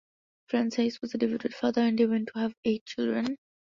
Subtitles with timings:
[0.47, 3.37] Frans Hals was a devoted father, and they went on to have eight children.